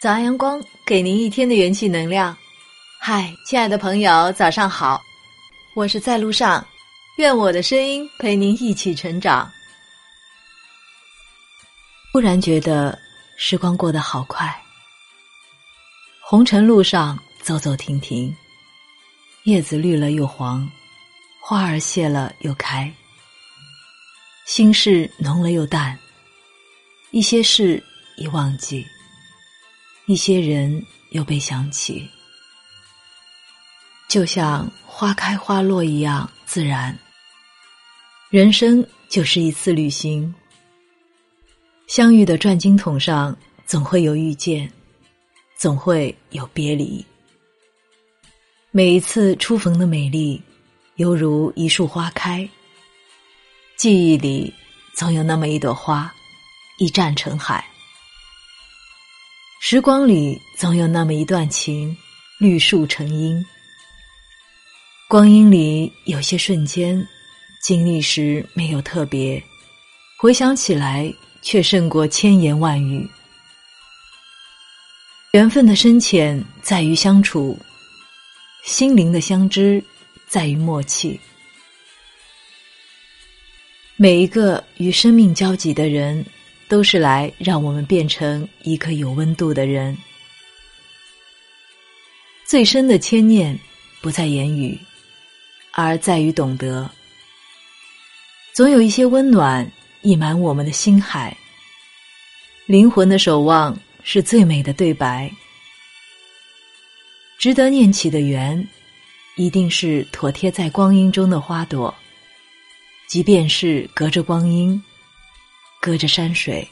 [0.00, 2.34] 早安，阳光给您一天的元气能量。
[2.98, 5.02] 嗨，亲爱的朋友，早上好！
[5.74, 6.66] 我是在路上，
[7.18, 9.50] 愿我的声音陪您一起成长。
[12.12, 12.98] 忽然觉得
[13.36, 14.58] 时光过得好快，
[16.22, 18.34] 红尘路上走走停停，
[19.44, 20.66] 叶子绿了又黄，
[21.40, 22.92] 花儿谢了又开，
[24.46, 25.98] 心事浓了又淡，
[27.10, 27.82] 一些事
[28.16, 28.86] 已忘记。
[30.06, 32.08] 一些人又被想起，
[34.08, 36.96] 就像花开花落一样自然。
[38.28, 40.32] 人生就是一次旅行，
[41.86, 43.36] 相遇的转经筒上
[43.66, 44.70] 总会有遇见，
[45.56, 47.04] 总会有别离。
[48.72, 50.40] 每一次初逢的美丽，
[51.00, 52.46] 犹如一束花开。
[53.78, 54.52] 记忆里
[54.92, 56.12] 总有那么一朵花，
[56.76, 57.64] 一战成海。
[59.62, 61.96] 时光里总有那么一段情，
[62.38, 63.42] 绿树成荫。
[65.08, 67.02] 光阴里有些瞬间，
[67.62, 69.42] 经历时没有特别，
[70.18, 73.08] 回想起来却胜过千言万语。
[75.32, 77.58] 缘分的深浅在于相处，
[78.66, 79.82] 心灵的相知
[80.30, 81.20] 在于默契。
[83.96, 86.24] 每一个与生命交集的人。
[86.70, 89.98] 都是来让我们变成一个有温度的人。
[92.44, 93.58] 最深的牵念
[94.00, 94.78] 不在言语，
[95.72, 96.88] 而在于懂得。
[98.52, 99.68] 总有一些温暖
[100.02, 101.36] 溢满我们的心海。
[102.66, 105.28] 灵魂的守望是最美的对白。
[107.36, 108.64] 值得念起的缘，
[109.40, 111.94] 一定是妥帖在光阴中的花朵，
[113.08, 114.78] 即便是隔着光阴。
[115.80, 116.68] 隔着山水，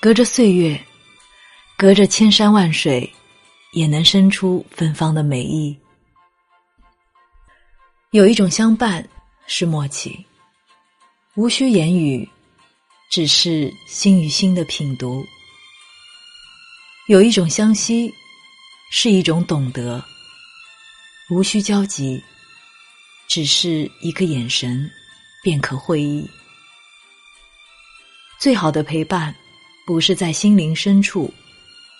[0.00, 0.76] 隔着岁月，
[1.76, 3.08] 隔着千山万水，
[3.70, 5.78] 也能生出芬芳的美意。
[8.10, 9.08] 有一种相伴
[9.46, 10.26] 是默契，
[11.36, 12.28] 无需言语，
[13.12, 15.24] 只是心与心的品读；
[17.06, 18.12] 有一种相惜，
[18.90, 20.04] 是一种懂得，
[21.30, 22.22] 无需焦急，
[23.28, 24.90] 只是一个眼神
[25.42, 26.28] 便可会意。
[28.38, 29.34] 最好的陪伴，
[29.86, 31.32] 不是在心灵深处，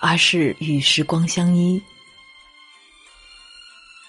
[0.00, 1.82] 而是与时光相依。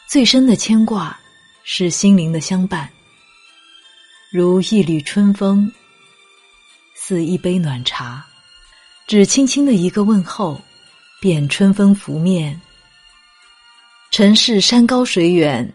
[0.07, 1.19] 最深的牵挂，
[1.63, 2.89] 是心灵的相伴，
[4.31, 5.71] 如一缕春风，
[6.95, 8.25] 似一杯暖茶，
[9.07, 10.61] 只轻轻的一个问候，
[11.19, 12.59] 便春风拂面。
[14.11, 15.71] 尘世山高水远，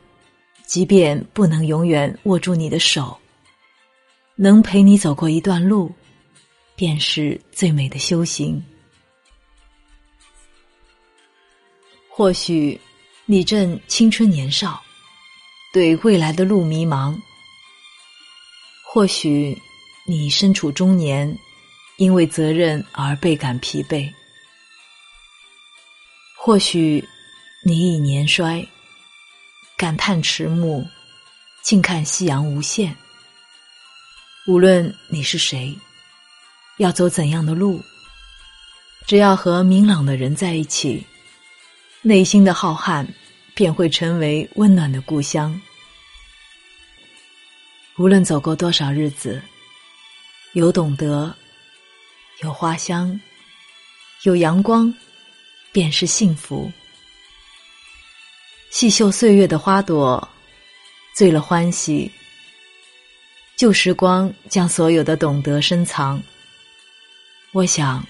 [0.67, 3.17] 即便不能永远握住你的手，
[4.35, 5.93] 能陪你走过一段路。
[6.77, 8.61] 便是最美的修行。
[12.09, 12.81] 或许
[13.27, 14.83] 你正青春年少，
[15.73, 17.17] 对未来的路迷茫；
[18.85, 19.57] 或许
[20.05, 21.33] 你身处中年，
[21.97, 24.13] 因为责任而倍感疲惫；
[26.37, 27.09] 或许
[27.67, 28.69] 你已年衰，
[29.75, 30.87] 感叹迟暮，
[31.63, 32.95] 静看夕阳无限。
[34.47, 35.75] 无论你是谁。
[36.77, 37.83] 要走怎样的路？
[39.07, 41.07] 只要和明朗的人在一起，
[42.03, 43.07] 内心的浩瀚
[43.55, 45.59] 便会成为温暖的故乡。
[47.97, 49.41] 无论走过多少日子，
[50.53, 51.35] 有懂得，
[52.43, 53.19] 有花香，
[54.25, 54.93] 有阳光，
[55.73, 56.71] 便是幸福。
[58.75, 60.29] 细嗅岁月的花朵，
[61.15, 62.11] 醉了欢喜。
[63.55, 66.21] 旧时光将所有的懂得深藏。
[67.53, 68.05] 我想，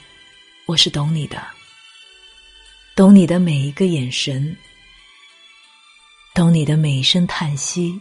[0.64, 1.36] 我是懂你的，
[2.97, 4.56] 懂你的每一个眼神，
[6.34, 8.00] 懂你的每一声叹息，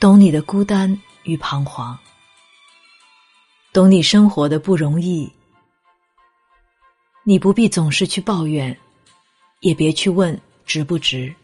[0.00, 1.98] 懂你的孤单与彷徨，
[3.74, 5.30] 懂你生活的不容易。
[7.24, 8.74] 你不必总是去抱怨，
[9.64, 11.34] 也别去问值不值。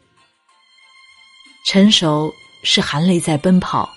[1.66, 2.32] 成熟
[2.62, 3.90] 是含泪在奔跑，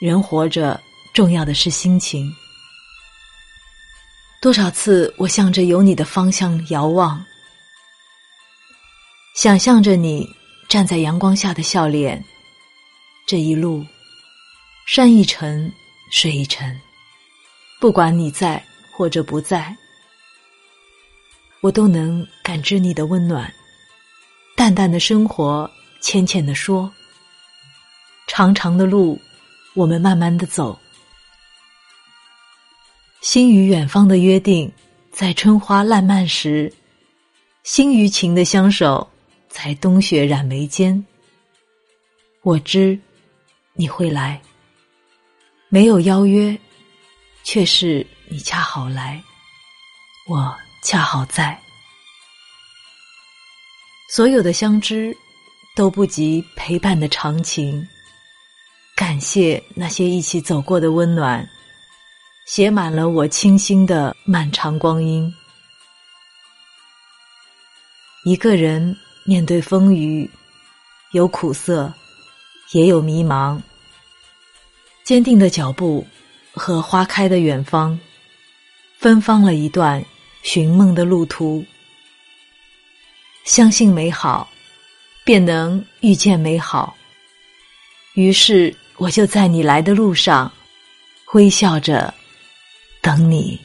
[0.00, 0.80] 人活着。
[1.14, 2.30] 重要的是心情。
[4.42, 7.24] 多少次，我向着有你的方向遥望，
[9.34, 10.28] 想象着你
[10.68, 12.22] 站在阳光下的笑脸。
[13.26, 13.82] 这一路，
[14.86, 15.72] 山一程，
[16.10, 16.78] 水一程，
[17.80, 18.62] 不管你在
[18.94, 19.74] 或者不在，
[21.60, 23.52] 我都能感知你的温暖。
[24.54, 25.70] 淡淡的生活，
[26.00, 26.90] 浅浅的说，
[28.26, 29.20] 长长的路，
[29.74, 30.78] 我们慢慢的走。
[33.20, 34.70] 心与远方的约定，
[35.10, 36.72] 在春花烂漫时；
[37.64, 39.08] 心与情的相守，
[39.48, 41.04] 在冬雪染眉间。
[42.42, 42.98] 我知
[43.74, 44.40] 你会来，
[45.68, 46.56] 没有邀约，
[47.42, 49.20] 却是你恰好来，
[50.28, 50.56] 我
[50.86, 51.60] 恰好在。
[54.08, 55.14] 所有的相知，
[55.74, 57.84] 都不及陪伴的长情。
[58.94, 61.44] 感谢那些一起走过的温暖，
[62.46, 65.28] 写满了我清新的漫长光阴。
[68.24, 70.30] 一个人面对风雨，
[71.10, 71.92] 有苦涩，
[72.70, 73.60] 也有迷茫。
[75.02, 76.06] 坚定的脚步
[76.54, 77.98] 和花开的远方，
[79.00, 80.00] 芬芳了一段
[80.46, 81.64] 寻梦的路途。
[83.42, 84.48] 相信美好，
[85.24, 86.96] 便能遇见美好。
[88.14, 88.74] 于是。
[88.98, 90.50] 我就在你来的路上，
[91.34, 92.14] 微笑着
[93.02, 93.60] 等你。